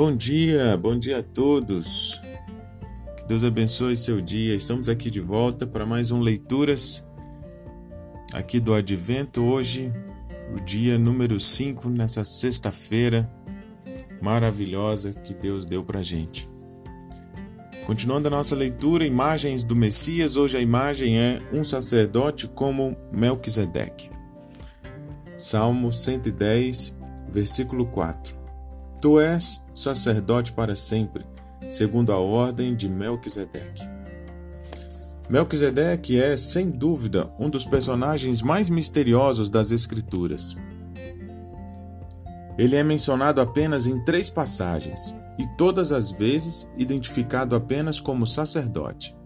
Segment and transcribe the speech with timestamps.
[0.00, 2.22] Bom dia, bom dia a todos.
[3.16, 4.54] Que Deus abençoe seu dia.
[4.54, 7.04] Estamos aqui de volta para mais um Leituras
[8.32, 9.42] aqui do Advento.
[9.42, 9.92] Hoje,
[10.56, 13.28] o dia número 5, nessa sexta-feira
[14.22, 16.48] maravilhosa que Deus deu para gente.
[17.84, 20.36] Continuando a nossa leitura, imagens do Messias.
[20.36, 24.10] Hoje a imagem é um sacerdote como Melquisedeque.
[25.36, 27.00] Salmo 110,
[27.32, 28.37] versículo 4.
[29.00, 31.24] Tu és sacerdote para sempre,
[31.68, 33.88] segundo a ordem de Melquisedeque.
[35.30, 40.56] Melquisedeque é, sem dúvida, um dos personagens mais misteriosos das Escrituras.
[42.58, 49.16] Ele é mencionado apenas em três passagens e todas as vezes identificado apenas como sacerdote.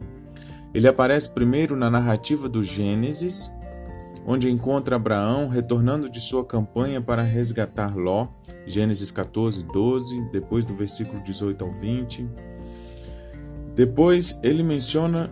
[0.74, 3.50] Ele aparece primeiro na narrativa do Gênesis,
[4.26, 8.28] onde encontra Abraão retornando de sua campanha para resgatar Ló,
[8.66, 12.28] Gênesis 14, 12, depois do versículo 18 ao 20.
[13.74, 15.30] Depois ele menciona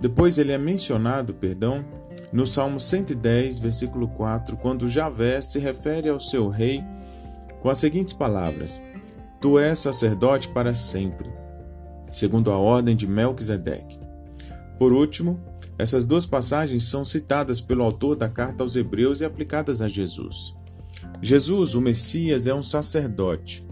[0.00, 1.84] depois ele é mencionado, perdão,
[2.32, 6.84] no Salmo 110, versículo 4, quando Javé se refere ao seu rei
[7.62, 8.82] com as seguintes palavras:
[9.40, 11.30] Tu és sacerdote para sempre,
[12.10, 13.98] segundo a ordem de Melquisedeque.
[14.78, 15.40] Por último,
[15.78, 20.54] essas duas passagens são citadas pelo autor da carta aos Hebreus e aplicadas a Jesus.
[21.20, 23.66] Jesus, o Messias, é um sacerdote.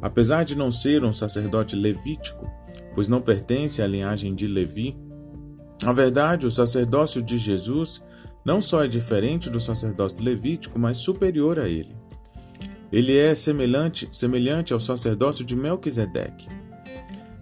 [0.00, 2.48] Apesar de não ser um sacerdote levítico,
[2.94, 4.96] pois não pertence à linhagem de Levi,
[5.82, 8.04] na verdade, o sacerdócio de Jesus
[8.44, 11.96] não só é diferente do sacerdócio levítico, mas superior a ele.
[12.90, 16.48] Ele é semelhante, semelhante ao sacerdócio de Melquisedeque.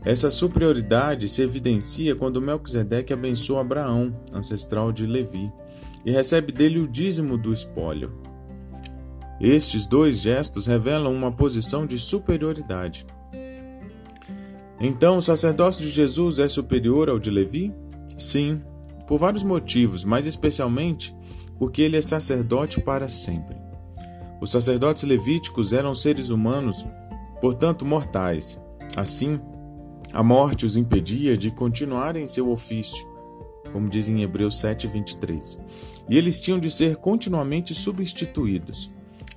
[0.07, 5.53] Essa superioridade se evidencia quando Melquisedeque abençoa Abraão, ancestral de Levi,
[6.05, 8.13] e recebe dele o dízimo do espólio.
[9.41, 13.05] Estes dois gestos revelam uma posição de superioridade.
[14.81, 17.75] Então, o sacerdócio de Jesus é superior ao de Levi?
[18.17, 18.63] Sim,
[19.09, 21.13] por vários motivos, mas especialmente
[21.59, 23.57] porque ele é sacerdote para sempre.
[24.41, 26.87] Os sacerdotes levíticos eram seres humanos,
[27.41, 28.63] portanto mortais.
[28.95, 29.41] Assim,
[30.13, 33.07] a morte os impedia de continuarem seu ofício,
[33.73, 35.59] como diz em Hebreus 7:23.
[36.09, 38.91] E eles tinham de ser continuamente substituídos.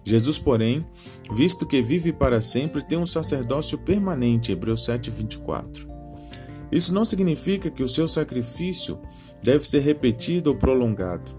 [0.04, 0.86] Jesus, porém,
[1.34, 5.88] visto que vive para sempre, tem um sacerdócio permanente, Hebreus 7:24.
[6.72, 9.00] Isso não significa que o seu sacrifício
[9.44, 11.32] deve ser repetido ou prolongado.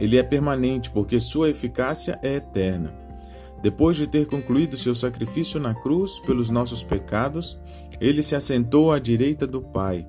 [0.00, 3.05] Ele é permanente porque sua eficácia é eterna.
[3.66, 7.58] Depois de ter concluído seu sacrifício na cruz pelos nossos pecados,
[8.00, 10.06] ele se assentou à direita do Pai.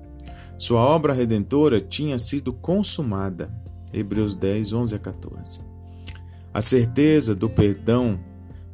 [0.56, 3.52] Sua obra redentora tinha sido consumada.
[3.92, 5.60] Hebreus 10, 11 a 14.
[6.54, 8.20] A certeza do perdão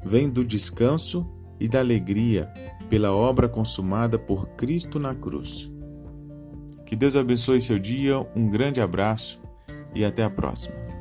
[0.04, 1.26] vem do descanso
[1.58, 2.52] e da alegria
[2.90, 5.72] pela obra consumada por Cristo na cruz.
[6.84, 9.40] Que Deus abençoe seu dia, um grande abraço
[9.94, 10.93] e até a próxima.